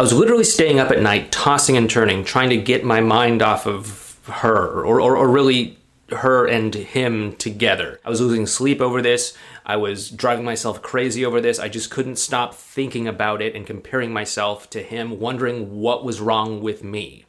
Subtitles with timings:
[0.00, 3.42] I was literally staying up at night, tossing and turning, trying to get my mind
[3.42, 5.76] off of her, or, or, or really
[6.08, 8.00] her and him together.
[8.02, 9.36] I was losing sleep over this.
[9.66, 11.58] I was driving myself crazy over this.
[11.58, 16.18] I just couldn't stop thinking about it and comparing myself to him, wondering what was
[16.18, 17.26] wrong with me.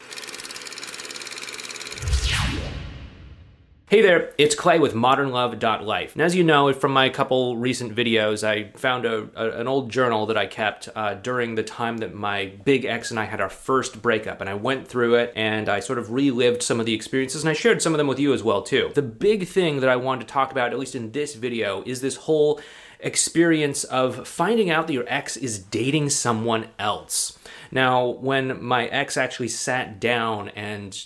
[3.91, 6.13] Hey there, it's Clay with modernlove.life.
[6.13, 9.91] And as you know from my couple recent videos, I found a, a an old
[9.91, 13.41] journal that I kept uh, during the time that my big ex and I had
[13.41, 14.39] our first breakup.
[14.39, 17.49] And I went through it and I sort of relived some of the experiences and
[17.49, 18.93] I shared some of them with you as well too.
[18.95, 21.99] The big thing that I wanted to talk about, at least in this video, is
[21.99, 22.61] this whole
[23.01, 27.37] experience of finding out that your ex is dating someone else.
[27.71, 30.97] Now, when my ex actually sat down and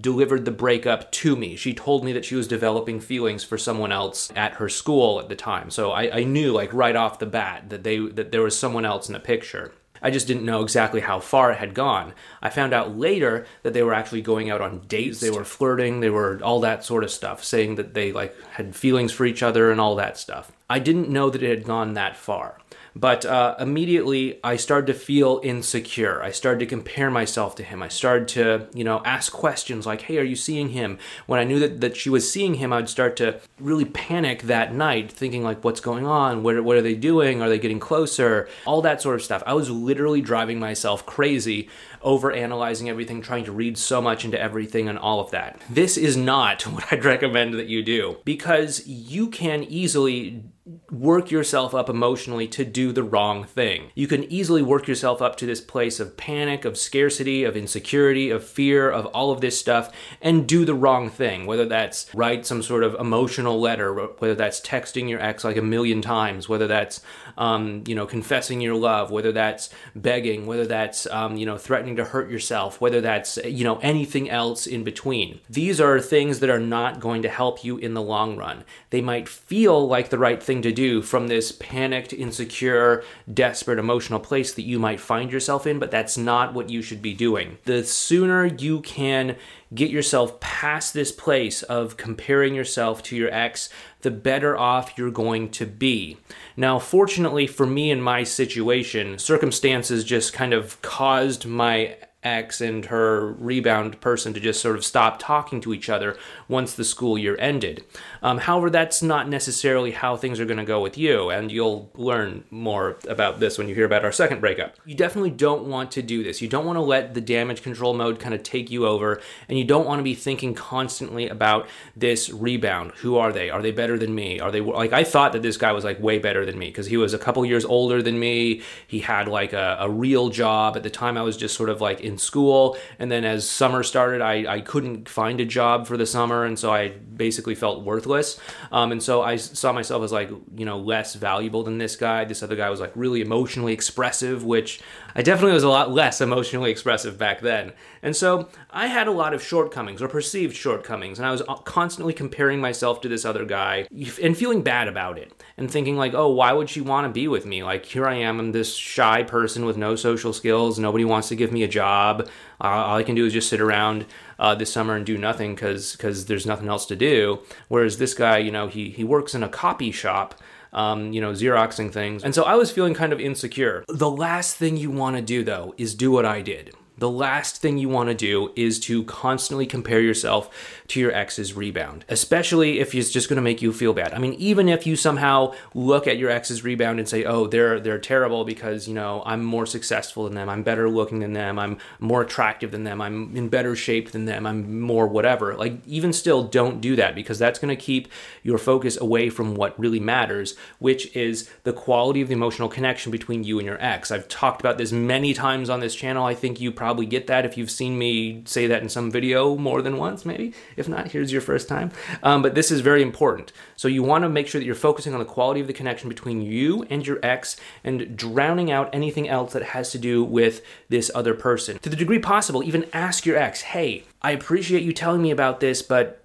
[0.00, 1.56] delivered the breakup to me.
[1.56, 5.28] She told me that she was developing feelings for someone else at her school at
[5.28, 5.70] the time.
[5.70, 8.84] So I, I knew like right off the bat that they that there was someone
[8.84, 9.72] else in the picture.
[10.02, 12.14] I just didn't know exactly how far it had gone.
[12.40, 16.00] I found out later that they were actually going out on dates, they were flirting,
[16.00, 19.42] they were all that sort of stuff, saying that they like had feelings for each
[19.42, 20.52] other and all that stuff.
[20.70, 22.58] I didn't know that it had gone that far.
[22.94, 26.22] But uh, immediately I started to feel insecure.
[26.22, 27.82] I started to compare myself to him.
[27.82, 30.98] I started to, you know, ask questions like, hey, are you seeing him?
[31.26, 34.74] When I knew that, that she was seeing him, I'd start to really panic that
[34.74, 36.42] night, thinking like, what's going on?
[36.42, 37.42] What, what are they doing?
[37.42, 38.48] Are they getting closer?
[38.66, 39.42] All that sort of stuff.
[39.46, 41.68] I was literally driving myself crazy
[42.02, 45.60] over analyzing everything, trying to read so much into everything and all of that.
[45.68, 50.44] This is not what I'd recommend that you do because you can easily
[50.90, 53.90] work yourself up emotionally to do the wrong thing.
[53.94, 58.30] You can easily work yourself up to this place of panic, of scarcity, of insecurity,
[58.30, 61.46] of fear, of all of this stuff, and do the wrong thing.
[61.46, 65.62] Whether that's write some sort of emotional letter, whether that's texting your ex like a
[65.62, 67.00] million times, whether that's
[67.38, 71.96] um, you know confessing your love, whether that's begging, whether that's um, you know threatening
[71.96, 75.40] to hurt yourself, whether that's you know anything else in between.
[75.48, 78.64] These are things that are not going to help you in the long run.
[78.90, 84.18] They might feel like the right thing to do from this panicked, insecure, desperate, emotional
[84.18, 87.58] place that you might find yourself in, but that's not what you should be doing.
[87.64, 89.36] The sooner you can
[89.74, 93.68] get yourself past this place of comparing yourself to your ex,
[94.00, 96.16] the better off you're going to be.
[96.56, 102.86] Now, fortunately for me in my situation, circumstances just kind of caused my ex and
[102.86, 106.16] her rebound person to just sort of stop talking to each other
[106.48, 107.82] once the school year ended.
[108.22, 111.90] Um, however, that's not necessarily how things are going to go with you, and you'll
[111.94, 114.76] learn more about this when you hear about our second breakup.
[114.84, 116.42] You definitely don't want to do this.
[116.42, 119.58] You don't want to let the damage control mode kind of take you over, and
[119.58, 121.66] you don't want to be thinking constantly about
[121.96, 122.92] this rebound.
[122.96, 123.48] Who are they?
[123.48, 124.40] Are they better than me?
[124.40, 126.86] Are they like I thought that this guy was like way better than me because
[126.86, 128.62] he was a couple years older than me.
[128.86, 131.16] He had like a, a real job at the time.
[131.16, 134.60] I was just sort of like in school, and then as summer started, I, I
[134.60, 138.38] couldn't find a job for the summer, and so I basically felt worthless.
[138.72, 142.24] Um, and so I saw myself as like you know less valuable than this guy.
[142.24, 144.80] This other guy was like really emotionally expressive, which
[145.14, 147.72] I definitely was a lot less emotionally expressive back then.
[148.02, 151.54] And so I had a lot of shortcomings or perceived shortcomings, and I was uh,
[151.56, 153.86] constantly comparing myself to this other guy
[154.22, 157.28] and feeling bad about it and thinking like, oh, why would she want to be
[157.28, 157.62] with me?
[157.62, 160.78] Like here I am, I'm this shy person with no social skills.
[160.78, 161.99] Nobody wants to give me a job.
[162.00, 162.24] Uh,
[162.60, 164.06] all I can do is just sit around
[164.38, 167.40] uh, this summer and do nothing because because there's nothing else to do.
[167.68, 170.34] Whereas this guy, you know, he he works in a copy shop
[170.72, 172.22] um, you know, Xeroxing things.
[172.24, 173.84] And so I was feeling kind of insecure.
[173.88, 177.56] The last thing you want to do, though, is do what I did the last
[177.62, 180.50] thing you want to do is to constantly compare yourself
[180.88, 184.12] to your ex's rebound, especially if it's just going to make you feel bad.
[184.12, 187.80] I mean, even if you somehow look at your ex's rebound and say, "Oh, they're
[187.80, 191.58] they're terrible because, you know, I'm more successful than them, I'm better looking than them,
[191.58, 195.78] I'm more attractive than them, I'm in better shape than them, I'm more whatever." Like
[195.86, 198.08] even still don't do that because that's going to keep
[198.42, 203.10] your focus away from what really matters, which is the quality of the emotional connection
[203.10, 204.10] between you and your ex.
[204.10, 206.26] I've talked about this many times on this channel.
[206.26, 209.12] I think you probably probably get that if you've seen me say that in some
[209.12, 210.52] video more than once, maybe.
[210.76, 211.92] If not, here's your first time.
[212.24, 213.52] Um, but this is very important.
[213.76, 216.08] So you want to make sure that you're focusing on the quality of the connection
[216.08, 220.62] between you and your ex and drowning out anything else that has to do with
[220.88, 221.78] this other person.
[221.78, 225.60] To the degree possible, even ask your ex, hey, I appreciate you telling me about
[225.60, 226.24] this, but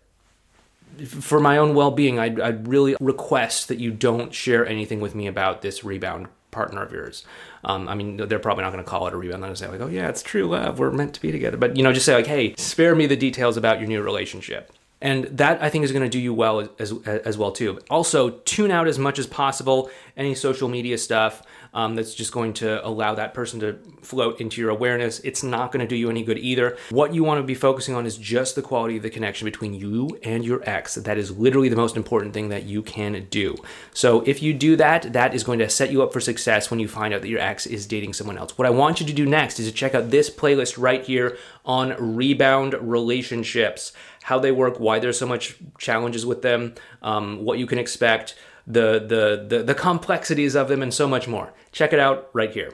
[1.05, 5.27] for my own well-being I'd, I'd, really request that you don't share anything with me
[5.27, 7.25] about this rebound partner of yours.
[7.65, 9.43] Um, I mean, they're probably not going to call it a rebound.
[9.43, 10.79] They're going to say like, "Oh yeah, it's true love.
[10.79, 13.17] We're meant to be together." But you know, just say like, "Hey, spare me the
[13.17, 14.71] details about your new relationship."
[15.01, 17.79] And that I think is going to do you well as, as, as well too.
[17.89, 21.43] Also, tune out as much as possible any social media stuff
[21.75, 25.19] um, that's just going to allow that person to float into your awareness.
[25.19, 26.77] It's not going to do you any good either.
[26.89, 29.73] What you want to be focusing on is just the quality of the connection between
[29.73, 30.95] you and your ex.
[30.95, 33.55] That is literally the most important thing that you can do.
[33.93, 36.79] So if you do that, that is going to set you up for success when
[36.79, 38.57] you find out that your ex is dating someone else.
[38.57, 41.37] What I want you to do next is to check out this playlist right here
[41.65, 43.91] on rebound relationships,
[44.23, 48.35] how they work, why there's so much challenges with them, um, what you can expect,
[48.67, 51.53] the, the the the complexities of them, and so much more.
[51.71, 52.71] Check it out right here.